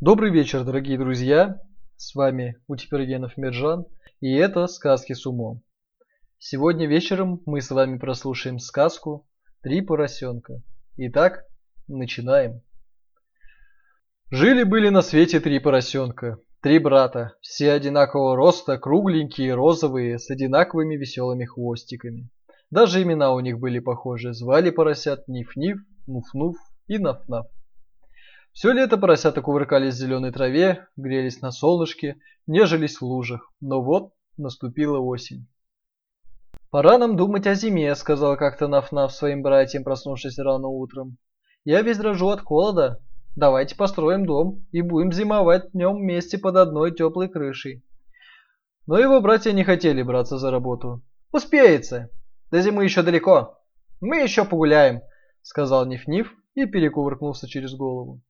[0.00, 1.60] Добрый вечер, дорогие друзья!
[1.96, 3.84] С вами Утипергенов Миржан,
[4.20, 5.64] и это «Сказки с умом».
[6.38, 9.26] Сегодня вечером мы с вами прослушаем сказку
[9.60, 10.62] «Три поросенка».
[10.98, 11.46] Итак,
[11.88, 12.62] начинаем.
[14.30, 21.44] Жили-были на свете три поросенка, три брата, все одинакового роста, кругленькие, розовые, с одинаковыми веселыми
[21.44, 22.30] хвостиками.
[22.70, 26.54] Даже имена у них были похожи, звали поросят Ниф-Ниф, Нуф-Нуф
[26.86, 27.46] и Наф-Наф.
[28.58, 32.16] Все лето поросята кувыркались в зеленой траве, грелись на солнышке,
[32.48, 33.52] нежились в лужах.
[33.60, 35.46] Но вот наступила осень.
[36.68, 41.18] «Пора нам думать о зиме»,— сказал как-то Наф-Наф своим братьям, проснувшись рано утром.
[41.62, 43.00] «Я весь дрожу от холода.
[43.36, 47.84] Давайте построим дом и будем зимовать в нем вместе под одной теплой крышей».
[48.88, 51.04] Но его братья не хотели браться за работу.
[51.30, 52.10] «Успеется.
[52.50, 53.56] До зимы еще далеко.
[54.00, 55.02] Мы еще погуляем»,—
[55.42, 58.20] сказал Ниф-Ниф и перекувыркнулся через голову.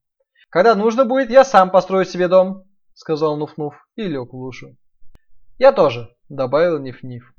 [0.49, 2.63] Когда нужно будет, я сам построю себе дом,
[2.95, 4.75] сказал Нуф-Нуф и лег в лужу.
[5.59, 7.33] Я тоже, добавил Ниф-Ниф.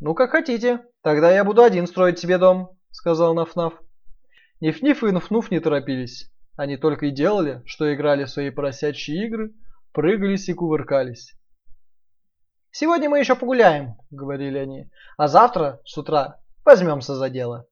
[0.00, 3.74] Ну как хотите, тогда я буду один строить себе дом, сказал Наф-Наф.
[4.60, 6.30] Ниф-Ниф и Нуф-Нуф не торопились.
[6.56, 9.52] Они только и делали, что играли в свои поросячьи игры,
[9.92, 11.34] прыгались и кувыркались.
[12.70, 17.66] «Сегодня мы еще погуляем»,— говорили они,— «а завтра с утра возьмемся за дело».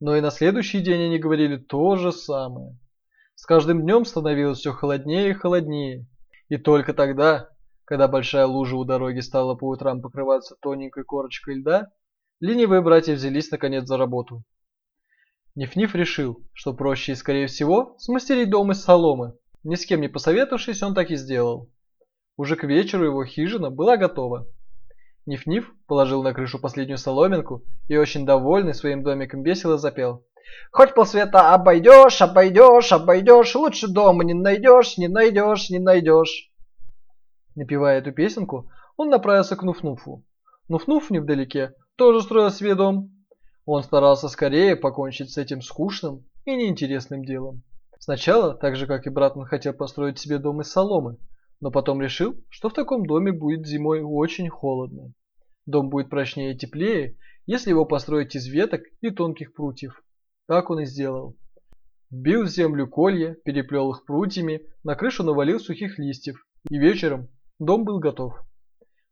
[0.00, 2.76] Но и на следующий день они говорили то же самое.
[3.34, 6.06] С каждым днем становилось все холоднее и холоднее.
[6.48, 7.50] И только тогда,
[7.84, 11.90] когда большая лужа у дороги стала по утрам покрываться тоненькой корочкой льда,
[12.40, 14.44] ленивые братья взялись наконец за работу.
[15.56, 19.36] Ниф-Ниф решил, что проще и скорее всего смастерить дом из соломы.
[19.62, 21.70] Ни с кем не посоветовавшись, он так и сделал.
[22.36, 24.46] Уже к вечеру его хижина была готова.
[25.26, 30.26] Ниф-Ниф положил на крышу последнюю соломинку и очень довольный своим домиком весело запел.
[30.70, 36.50] Хоть полсвета обойдешь, обойдешь, обойдешь, лучше дома не найдешь, не найдешь, не найдешь.
[37.54, 40.24] Напевая эту песенку, он направился к Нуфнуфу.
[40.68, 43.10] Нуфнуф невдалеке тоже строил себе дом.
[43.66, 47.62] Он старался скорее покончить с этим скучным и неинтересным делом.
[47.98, 51.16] Сначала, так же как и брат, он хотел построить себе дом из соломы,
[51.60, 55.12] но потом решил, что в таком доме будет зимой очень холодно.
[55.66, 57.16] Дом будет прочнее и теплее,
[57.46, 60.02] если его построить из веток и тонких прутьев.
[60.46, 61.36] Так он и сделал.
[62.10, 67.28] Бил в землю колья, переплел их прутьями, на крышу навалил сухих листьев, и вечером
[67.58, 68.34] дом был готов.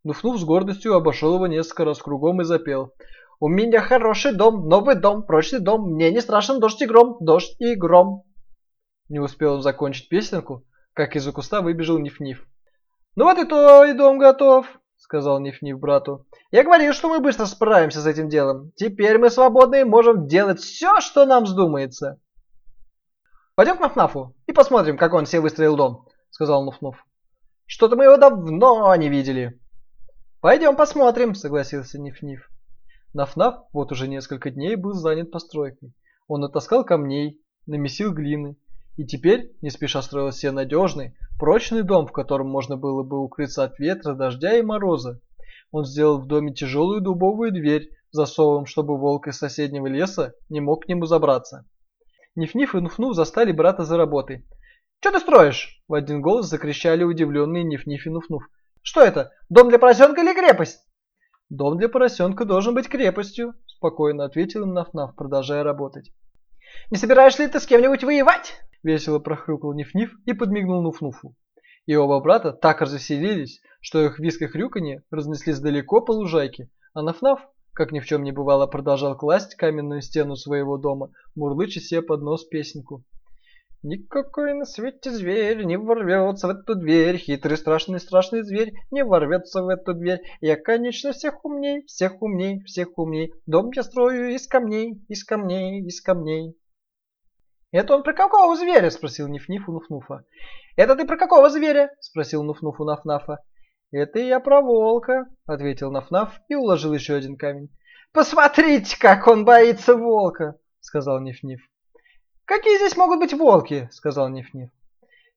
[0.05, 2.93] Нуфнув с гордостью обошел его несколько раз кругом и запел.
[3.41, 7.57] «У меня хороший дом, новый дом, прочный дом, мне не страшен дождь и гром, дождь
[7.61, 8.25] и гром».
[9.09, 12.47] Не успел он закончить песенку, как из-за куста выбежал Ниф-Ниф.
[13.17, 14.67] «Ну вот и твой дом готов»,—
[15.03, 16.27] сказал Ниф-Ниф брату.
[16.53, 18.71] Я говорил, что мы быстро справимся с этим делом.
[18.77, 22.21] Теперь мы свободны и можем делать все, что нам вздумается.
[23.57, 27.05] Пойдем к Нафнафу и посмотрим, как он себе выстроил дом, сказал Нуфнуф.
[27.67, 29.61] Что-то мы его давно не видели.
[30.41, 32.49] Пойдем посмотрим, согласился Ниф-Ниф.
[33.13, 35.93] Нафнаф вот уже несколько дней был занят постройкой.
[36.29, 38.57] Он натаскал камней, намесил глины
[38.97, 43.65] и теперь не спеша строил себе надежный, прочный дом, в котором можно было бы укрыться
[43.65, 45.21] от ветра, дождя и мороза.
[45.71, 50.85] Он сделал в доме тяжелую дубовую дверь засовом, чтобы волк из соседнего леса не мог
[50.85, 51.67] к нему забраться.
[52.37, 54.47] Ниф-Ниф и Нуф-Нуф застали брата за работой.
[55.01, 58.43] «Что ты строишь?»– в один голос закричали удивленные Ниф-Ниф и Нуф-Нуф.
[58.83, 59.33] «Что это?
[59.49, 60.81] Дом для поросенка или крепость?»
[61.49, 66.13] «Дом для поросенка должен быть крепостью»,– спокойно ответил им Наф-Наф, продолжая работать.
[66.91, 71.35] «Не собираешься ли ты с кем-нибудь воевать?»– весело прохрюкал Ниф-Ниф и подмигнул Нуф-Нуфу.
[71.87, 77.03] И оба брата так развеселились, что их виск и хрюканье разнеслись далеко по лужайке, а
[77.03, 77.41] Нафнаф,
[77.73, 82.23] как ни в чем не бывало, продолжал класть каменную стену своего дома, мурлыча себе под
[82.23, 83.05] нос песенку.
[83.85, 89.61] Никакой на свете зверь не ворвется в эту дверь, хитрый страшный страшный зверь не ворвется
[89.65, 90.21] в эту дверь.
[90.41, 95.85] Я, конечно, всех умней, всех умней, всех умней, дом я строю из камней, из камней,
[95.85, 96.55] из камней.
[97.73, 100.25] «Это он про какого зверя?»– спросил Ниф-Ниф у Нуф-Нуфа.
[100.77, 103.39] «Это ты про какого зверя?»– спросил Нуф-Нуф у Наф-Нафа.
[103.91, 107.71] «Это я про волка»,– ответил Наф-Наф и уложил еще один камень.
[108.13, 111.61] «Посмотрите, как он боится волка!»– сказал Ниф-Ниф.
[112.45, 114.69] «Какие здесь могут быть волки?»– сказал Ниф-Ниф.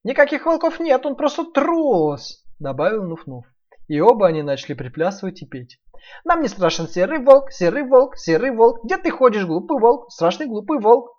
[0.03, 3.43] «Никаких волков нет, он просто трус!»– добавил Нуф-Нуф.
[3.87, 5.79] И оба они начали приплясывать и петь.
[6.25, 10.47] «Нам не страшен серый волк, серый волк, серый волк, где ты ходишь, глупый волк, страшный
[10.47, 11.14] глупый волк?»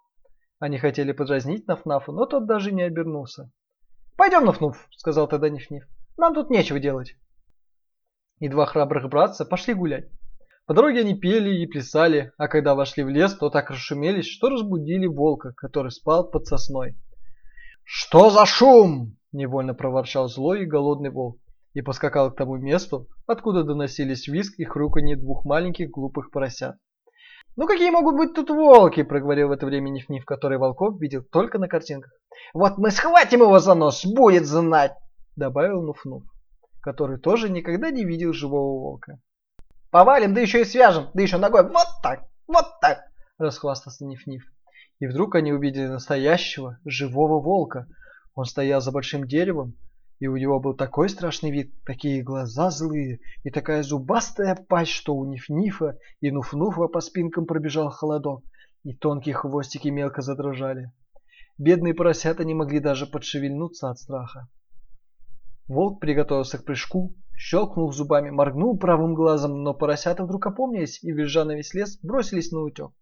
[0.59, 3.51] Они хотели подразнить Нафнафа, но тот даже не обернулся.
[4.17, 5.85] «Пойдем, Нафнуф»,— сказал тогда Ниф-Ниф.
[6.17, 7.17] «Нам тут нечего делать».
[8.39, 10.11] И два храбрых братца пошли гулять.
[10.67, 14.49] По дороге они пели и плясали, а когда вошли в лес, то так расшумелись, что
[14.49, 16.97] разбудили волка, который спал под сосной.
[17.85, 21.39] «Что за шум?»– Невольно проворчал злой и голодный волк
[21.75, 26.77] и поскакал к тому месту, откуда доносились визг и хрюканье двух маленьких глупых поросят.
[27.57, 31.59] «Ну какие могут быть тут волки?»– проговорил в это время Ниф-Ниф, который волков видел только
[31.59, 32.13] на картинках.
[32.53, 34.93] «Вот мы схватим его за нос, будет знать!»–
[35.37, 36.25] добавил Нуф-Нуф,
[36.83, 39.19] который тоже никогда не видел живого волка.
[39.91, 42.99] «Повалим, да еще и свяжем, да еще ногой, вот так, вот так!»–
[43.39, 44.43] расхвастался Ниф-Ниф.
[44.99, 47.87] И вдруг они увидели настоящего, живого волка.
[48.35, 49.75] Он стоял за большим деревом,
[50.19, 55.15] и у него был такой страшный вид, такие глаза злые и такая зубастая пасть, что
[55.15, 58.43] у Ниф-Нифа и Нуф-Нуфа по спинкам пробежал холодок,
[58.83, 60.93] и тонкие хвостики мелко задрожали.
[61.59, 64.49] Бедные поросята не могли даже подшевельнуться от страха.
[65.69, 71.45] Волк приготовился к прыжку, щелкнул зубами, моргнул правым глазом, но поросята вдруг опомнились и, визжа
[71.45, 72.93] на весь лес, бросились на утек.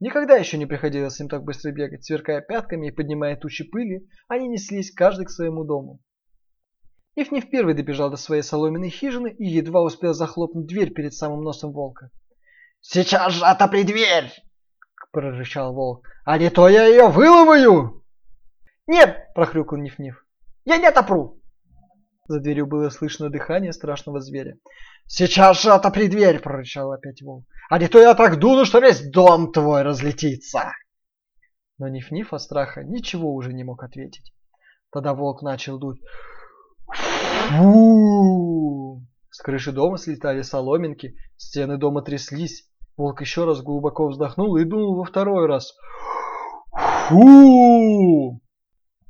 [0.00, 4.48] Никогда еще не приходилось им так быстро бегать, сверкая пятками и поднимая тучи пыли, они
[4.48, 6.00] неслись каждый к своему дому.
[7.18, 11.42] Ив не впервые добежал до своей соломенной хижины и едва успел захлопнуть дверь перед самым
[11.42, 12.10] носом волка.
[12.80, 14.30] «Сейчас же отопри дверь!»–
[15.12, 16.06] прорычал волк.
[16.24, 18.04] «А не то я ее выловаю!»
[18.86, 20.24] «Нет!»– прохрюкал Ниф-Ниф.
[20.64, 21.42] «Я не отопру!»
[22.28, 24.56] За дверью было слышно дыхание страшного зверя.
[25.08, 27.46] «Сейчас же отопри дверь!»– прорычал опять волк.
[27.68, 30.72] «А не то я так дуну, что весь дом твой разлетится!»
[31.78, 34.32] Но Ниф-Ниф от страха ничего уже не мог ответить.
[34.92, 36.00] Тогда волк начал дуть.
[36.94, 39.02] Фу!
[39.30, 42.64] С крыши дома слетали соломинки, стены дома тряслись.
[42.96, 45.74] Волк еще раз глубоко вздохнул и дунул во второй раз.
[47.08, 48.40] Фу!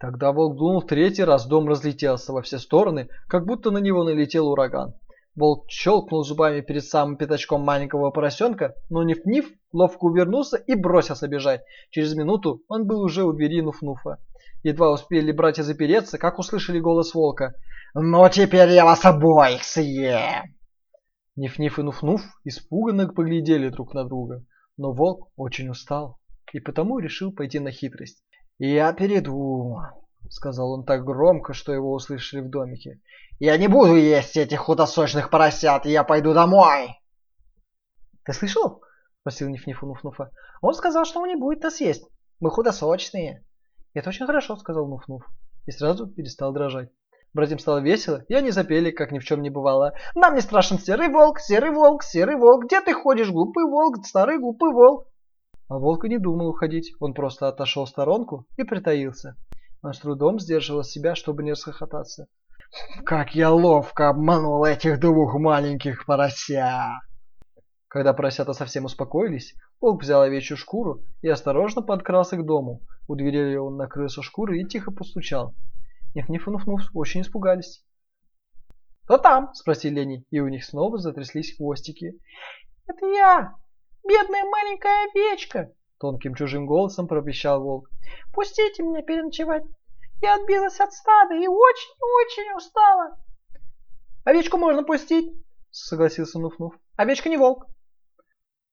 [0.00, 4.04] Тогда волк дунул в третий раз, дом разлетелся во все стороны, как будто на него
[4.04, 4.94] налетел ураган.
[5.34, 11.62] Волк щелкнул зубами перед самым пятачком маленького поросенка, но Ниф-Ниф ловко увернулся и бросился бежать.
[11.90, 14.18] Через минуту он был уже у двери Нуф-Нуфа.
[14.62, 17.54] Едва успели братья запереться, как услышали голос волка.
[17.94, 20.54] «Ну теперь я вас обоих съем!»
[21.36, 24.44] Ниф-Ниф и Нуф-Нуф испуганно поглядели друг на друга,
[24.76, 26.18] но волк очень устал
[26.52, 28.22] и потому решил пойти на хитрость.
[28.58, 29.78] «Я перейду»,—
[30.30, 33.00] сказал он так громко, что его услышали в домике.
[33.38, 36.96] «Я не буду есть этих худосочных поросят, я пойду домой!»
[38.24, 38.82] «Ты слышал?»—
[39.20, 39.94] спросил Ниф-Ниф у.
[40.60, 42.08] «Он сказал, что он не будет-то съесть.
[42.40, 43.44] Мы худосочные».
[43.98, 45.22] «Это очень хорошо»,— сказал Нуф-Нуф
[45.66, 46.88] и сразу перестал дрожать.
[47.34, 49.92] Братьям стало весело, и они запели, как ни в чем не бывало.
[50.14, 54.38] «Нам не страшен серый волк, серый волк, серый волк, где ты ходишь, глупый волк, старый
[54.38, 55.08] глупый волк?»
[55.68, 59.34] А волк и не думал уходить, он просто отошел в сторонку и притаился.
[59.82, 62.28] Он с трудом сдерживал себя, чтобы не расхохотаться.
[63.04, 67.00] «Как я ловко обманул этих двух маленьких поросят!»
[67.88, 72.80] Когда поросята совсем успокоились, волк взял овечью шкуру и осторожно подкрался к дому.
[73.08, 75.54] У двери он накрыл шкуры и тихо постучал.
[76.14, 77.82] Ниф-Ниф и Нуф-Нуф очень испугались.
[79.04, 82.20] «Кто там?»– спросили они, и у них снова затряслись хвостики.
[82.86, 83.54] «Это я,
[84.06, 87.88] бедная маленькая овечка!»– тонким чужим голосом пропищал волк.
[88.34, 89.64] «Пустите меня переночевать.
[90.20, 93.16] Я отбилась от стада и очень-очень устала».
[94.24, 95.32] «Овечку можно пустить»,–
[95.70, 96.72] согласился Нуф-Нуф.
[96.96, 97.66] «Овечка не волк».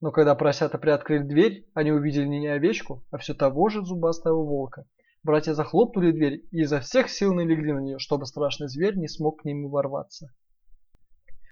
[0.06, 4.86] Но когда поросята приоткрыли дверь, они увидели не овечку, а все того же зубастого волка.
[5.24, 9.42] Братья захлопнули дверь и изо всех сил налегли на нее, чтобы страшный зверь не смог
[9.42, 10.30] к ним ворваться.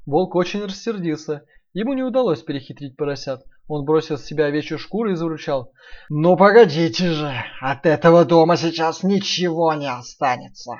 [0.06, 1.46] Волк очень рассердился.
[1.74, 3.44] Ему не удалось перехитрить поросят.
[3.68, 5.72] Он бросил с себя овечью шкуру и заручал.
[6.10, 7.34] «Ну погодите же!
[7.60, 10.74] От этого дома сейчас ничего не останется!»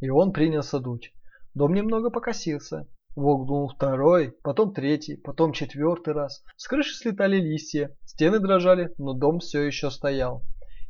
[0.00, 1.12] И он принялся дуть.
[1.52, 2.86] Дом немного покосился.
[3.16, 6.42] Волк дунул второй, потом третий, потом четвертый раз.
[6.56, 10.42] С крыши слетали листья, стены дрожали, но дом все еще стоял.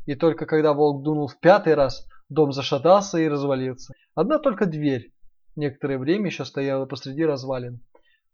[0.07, 3.95] И только когда волк дунул в пятый раз, дом зашатался и развалился.
[4.15, 5.13] Одна только дверь
[5.57, 7.81] некоторое время еще стояла посреди развалин.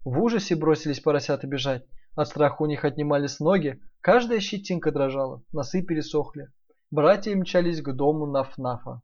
[0.05, 1.85] В ужасе бросились поросята бежать.
[2.15, 6.49] От страха у них отнимались ноги, каждая щетинка дрожала, носы пересохли.
[6.91, 9.01] Братья мчались к дому Наф-Нафа.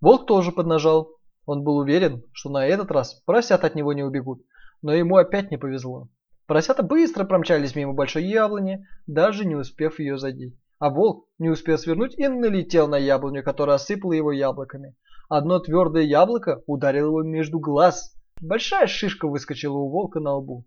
[0.00, 1.10] Волк тоже поднажал.
[1.46, 4.42] Он был уверен, что на этот раз поросята от него не убегут,
[4.82, 6.08] но ему опять не повезло.
[6.46, 11.78] Поросята быстро промчались мимо большой яблони, даже не успев ее задеть а волк не успел
[11.78, 14.96] свернуть и налетел на яблоню, которая осыпала его яблоками.
[15.28, 18.12] Одно твердое яблоко ударило его между глаз.
[18.40, 20.66] Большая шишка выскочила у волка на лбу.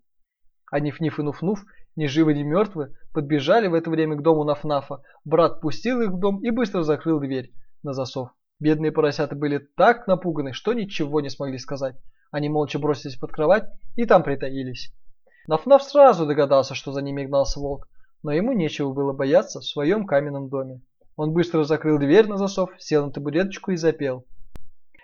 [0.72, 1.58] А Ниф-Ниф и Нуф-Нуф,
[1.96, 5.02] ни живы, ни мертвы, подбежали в это время к дому Наф-Нафа.
[5.26, 7.52] Брат пустил их в дом и быстро закрыл дверь
[7.82, 8.30] на засов.
[8.58, 11.96] Бедные поросята были так напуганы, что ничего не смогли сказать.
[12.30, 14.92] Они молча бросились под кровать и там притаились.
[15.48, 17.88] Наф-Наф сразу догадался, что за ними гнался волк
[18.26, 20.80] но ему нечего было бояться в своем каменном доме.
[21.14, 24.26] Он быстро закрыл дверь на засов, сел на табуреточку и запел.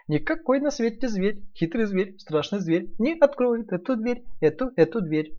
[0.08, 5.38] Никакой на свете зверь, хитрый зверь, страшный зверь, не откроет эту дверь, эту, эту дверь.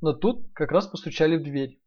[0.00, 1.78] Но тут как раз постучали в дверь.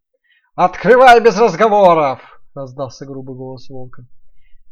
[0.53, 2.19] «Открывай без разговоров!»–
[2.53, 4.05] раздался грубый голос волка.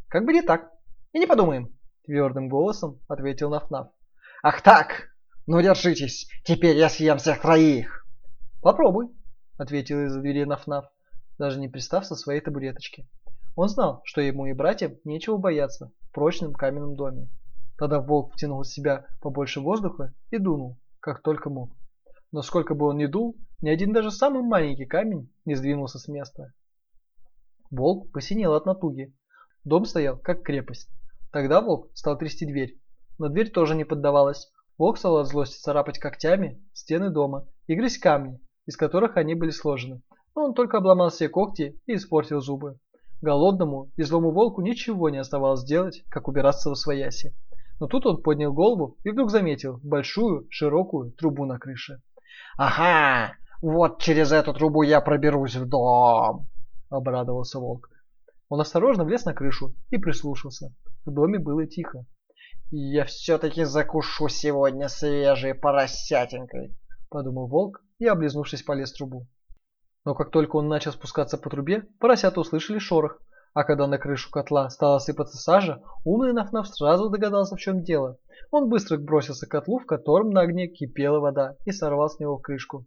[0.07, 0.71] «Как бы не так.
[1.11, 1.73] И не подумаем!»–
[2.05, 3.87] твердым голосом ответил Нафнаф.
[4.43, 5.09] «Ах так!
[5.47, 8.05] Ну держитесь, теперь я съем всех троих!»
[8.61, 9.09] «Попробуй!»–
[9.57, 10.85] ответил из-за двери Нафнаф,
[11.39, 13.07] даже не пристав со своей табуреточки.
[13.55, 17.29] Он знал, что ему и братьям нечего бояться в прочном каменном доме.
[17.77, 21.71] Тогда волк втянул в себя побольше воздуха и дунул, как только мог.
[22.31, 26.07] Но сколько бы он ни дул, ни один даже самый маленький камень не сдвинулся с
[26.07, 26.53] места.
[27.71, 29.15] Волк посинел от натуги.
[29.63, 30.89] Дом стоял, как крепость.
[31.31, 32.79] Тогда волк стал трясти дверь.
[33.17, 34.51] Но дверь тоже не поддавалась.
[34.77, 39.51] Волк стал от злости царапать когтями стены дома и грызть камни, из которых они были
[39.51, 40.01] сложены.
[40.35, 42.79] Но он только обломал все когти и испортил зубы.
[43.21, 47.35] Голодному и злому волку ничего не оставалось делать, как убираться во свояси.
[47.79, 52.01] Но тут он поднял голову и вдруг заметил большую, широкую трубу на крыше.
[52.57, 56.47] «Ага, вот через эту трубу я проберусь в дом!»–
[56.89, 57.89] обрадовался волк.
[58.47, 60.73] Он осторожно влез на крышу и прислушался.
[61.09, 62.05] В доме было тихо.
[62.69, 66.77] «Я все-таки закушу сегодня свежей поросятинкой»,–
[67.09, 69.25] подумал волк и, облизнувшись, полез в трубу.
[70.05, 73.19] Но как только он начал спускаться по трубе, поросята услышали шорох,
[73.55, 78.19] а когда на крышу котла стала сыпаться сажа, умный Нафнаф сразу догадался, в чем дело.
[78.51, 82.37] Он быстро бросился к котлу, в котором на огне кипела вода, и сорвал с него
[82.37, 82.85] крышку.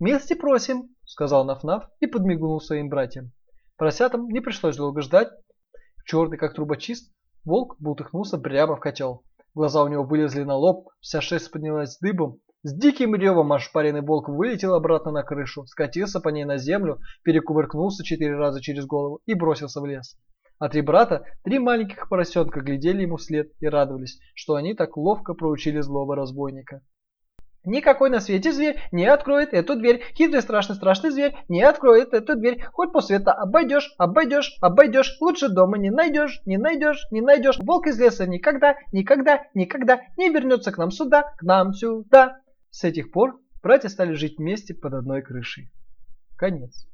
[0.00, 3.32] «Милости просим!»– сказал Нафнаф и подмигнул своим братьям.
[3.76, 5.28] Поросятам не пришлось долго ждать.
[6.06, 7.13] Черный, как трубочист,
[7.44, 9.22] волк бултыхнулся прямо в котел.
[9.54, 14.30] Глаза у него вылезли на лоб, вся шесть поднялась дыбом, с диким ревом ошпаренный волк
[14.30, 19.34] вылетел обратно на крышу, скатился по ней на землю, перекувыркнулся четыре раза через голову и
[19.34, 20.16] бросился в лес.
[20.58, 25.34] А три брата, три маленьких поросенка глядели ему вслед и радовались, что они так ловко
[25.34, 26.80] проучили злого разбойника.
[27.64, 30.02] Никакой на свете зверь не откроет эту дверь.
[30.14, 32.62] Хитрый страшный страшный зверь не откроет эту дверь.
[32.72, 35.16] Хоть по света обойдешь, обойдешь, обойдешь.
[35.20, 37.58] Лучше дома не найдешь, не найдешь, не найдешь.
[37.58, 42.40] Волк из леса никогда, никогда, никогда не вернется к нам сюда, к нам сюда.
[42.70, 45.70] С этих пор братья стали жить вместе под одной крышей.
[46.36, 46.86] Конец.